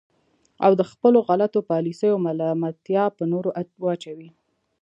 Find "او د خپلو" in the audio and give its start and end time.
0.65-1.17